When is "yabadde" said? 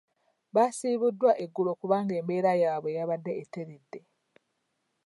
2.97-3.31